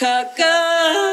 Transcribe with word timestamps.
Hakka 0.00 1.05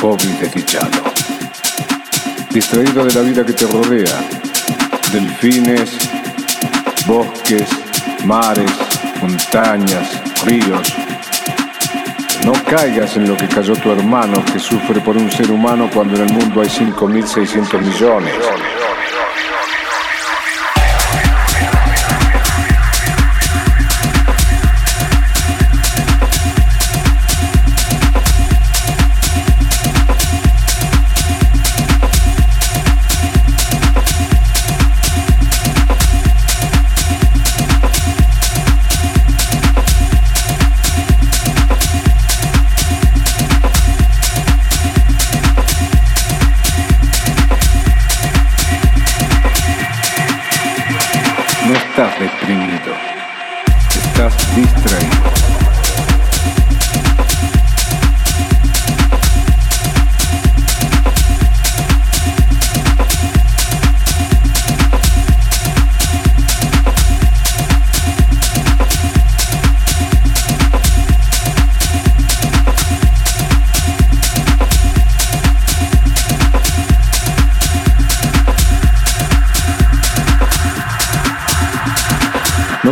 pobre 0.00 0.24
y 0.24 0.32
desdichado? 0.40 1.10
distraído 2.50 3.04
de 3.04 3.14
la 3.14 3.20
vida 3.20 3.46
que 3.46 3.52
te 3.52 3.66
rodea, 3.66 4.20
delfines, 5.12 5.90
bosques, 7.06 7.68
mares, 8.24 8.70
montañas, 9.20 10.20
ríos. 10.44 10.92
No 12.44 12.52
caigas 12.64 13.16
en 13.16 13.28
lo 13.28 13.36
que 13.36 13.46
cayó 13.46 13.74
tu 13.74 13.92
hermano 13.92 14.44
que 14.52 14.58
sufre 14.58 15.00
por 15.00 15.16
un 15.16 15.30
ser 15.30 15.50
humano 15.50 15.88
cuando 15.94 16.16
en 16.16 16.28
el 16.28 16.32
mundo 16.32 16.62
hay 16.62 16.68
5.600 16.68 17.80
millones. 17.80 18.79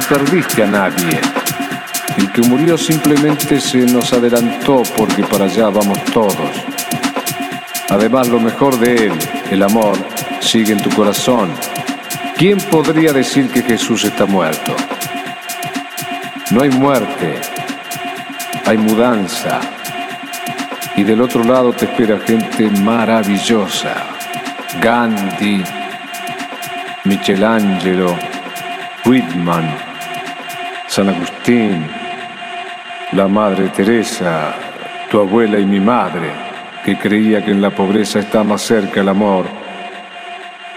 Perdiste 0.09 0.63
a 0.63 0.67
nadie. 0.67 1.21
El 2.17 2.33
que 2.33 2.43
murió 2.43 2.79
simplemente 2.79 3.61
se 3.61 3.79
nos 3.79 4.13
adelantó 4.13 4.83
porque 4.97 5.23
para 5.25 5.45
allá 5.45 5.69
vamos 5.69 6.03
todos. 6.07 6.51
Además, 7.91 8.29
lo 8.29 8.41
mejor 8.41 8.79
de 8.79 9.07
él, 9.07 9.13
el 9.51 9.63
amor, 9.63 9.97
sigue 10.41 10.73
en 10.73 10.83
tu 10.83 10.91
corazón. 10.91 11.51
¿Quién 12.37 12.59
podría 12.59 13.13
decir 13.13 13.49
que 13.51 13.63
Jesús 13.63 14.05
está 14.05 14.27
muerto? 14.27 14.75
No 16.51 16.63
hay 16.63 16.71
muerte, 16.71 17.35
hay 18.65 18.79
mudanza. 18.79 19.61
Y 20.97 21.05
del 21.05 21.21
otro 21.21 21.45
lado 21.45 21.73
te 21.73 21.85
espera 21.85 22.19
gente 22.19 22.71
maravillosa. 22.71 23.95
Gandhi, 24.81 25.63
Michelangelo, 27.05 28.17
Whitman, 29.05 29.88
San 30.99 31.11
Agustín, 31.11 31.87
la 33.13 33.29
Madre 33.29 33.69
Teresa, 33.69 34.53
tu 35.09 35.21
abuela 35.21 35.61
y 35.61 35.65
mi 35.65 35.79
madre, 35.79 36.29
que 36.85 36.99
creía 36.99 37.45
que 37.45 37.53
en 37.53 37.63
la 37.63 37.71
pobreza 37.71 38.19
está 38.19 38.43
más 38.43 38.63
cerca 38.63 39.03
el 39.03 39.09
amor, 39.09 39.47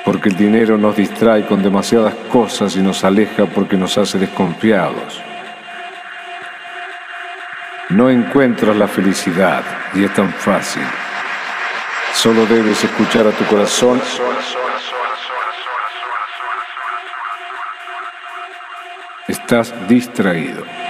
porque 0.06 0.30
el 0.30 0.38
dinero 0.38 0.78
nos 0.78 0.96
distrae 0.96 1.48
con 1.48 1.64
demasiadas 1.64 2.14
cosas 2.32 2.76
y 2.76 2.84
nos 2.84 3.04
aleja 3.04 3.48
porque 3.48 3.78
nos 3.78 3.98
hace 3.98 4.20
desconfiados. 4.20 5.20
No 7.90 8.08
encuentras 8.12 8.76
la 8.76 8.88
felicidad 8.88 9.64
y 9.96 10.04
es 10.04 10.14
tan 10.14 10.32
fácil. 10.32 10.84
Solo 12.14 12.46
debes 12.46 12.84
escuchar 12.84 13.26
a 13.26 13.32
tu 13.32 13.44
corazón 13.46 14.00
estás 19.32 19.74
distraído. 19.88 20.81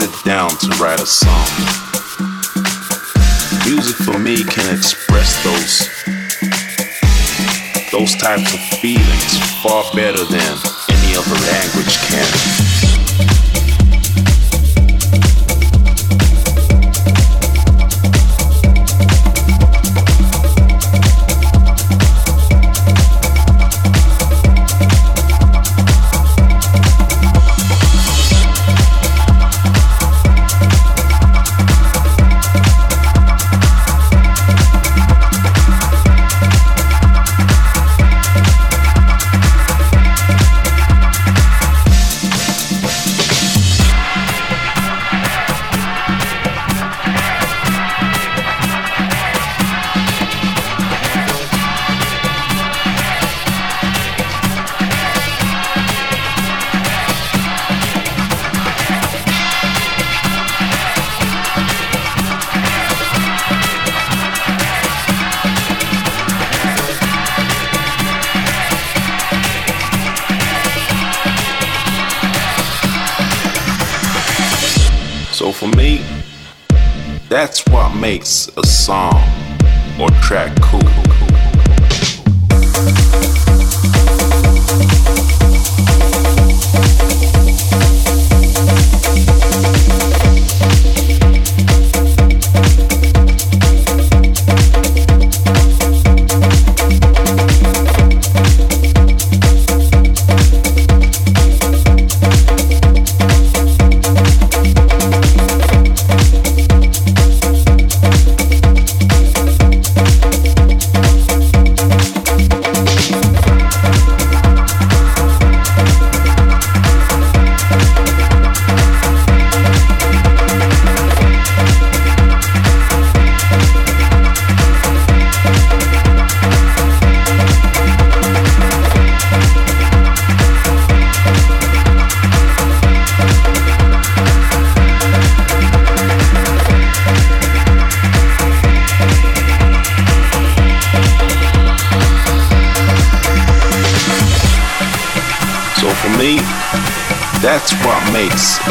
sit 0.00 0.24
down 0.24 0.48
to 0.48 0.66
write 0.80 0.98
a 0.98 1.04
song. 1.04 1.46
Music 3.66 3.96
for 3.96 4.18
me 4.18 4.42
can 4.44 4.74
express 4.74 5.44
those 5.44 5.88
those 7.92 8.14
types 8.16 8.54
of 8.54 8.60
feelings 8.78 9.38
far 9.62 9.84
better 9.94 10.24
than 10.24 10.56
any 10.88 11.16
other 11.16 11.34
language 11.34 11.98
can. 12.08 12.69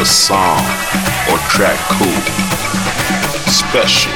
A 0.00 0.04
song 0.06 0.58
or 1.30 1.36
track 1.50 1.78
cool, 1.90 2.22
special, 3.46 4.12